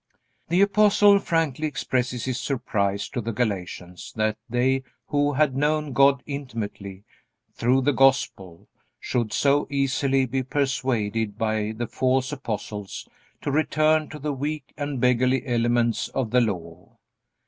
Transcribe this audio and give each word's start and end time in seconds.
The 0.49 0.61
Apostle 0.61 1.19
frankly 1.19 1.67
expresses 1.67 2.25
his 2.25 2.39
surprise 2.39 3.07
to 3.09 3.21
the 3.21 3.31
Galatians 3.31 4.11
that 4.15 4.35
they 4.49 4.81
who 5.09 5.33
had 5.33 5.55
known 5.55 5.93
God 5.93 6.23
intimately 6.25 7.03
through 7.53 7.81
the 7.81 7.93
Gospel, 7.93 8.67
should 8.99 9.31
so 9.31 9.67
easily 9.69 10.25
be 10.25 10.41
persuaded 10.41 11.37
by 11.37 11.73
the 11.77 11.85
false 11.85 12.31
apostles 12.31 13.07
to 13.41 13.51
return 13.51 14.09
to 14.09 14.17
the 14.17 14.33
weak 14.33 14.73
and 14.75 14.99
beggarly 14.99 15.45
elements 15.45 16.07
of 16.07 16.31
the 16.31 16.41
Law. 16.41 16.97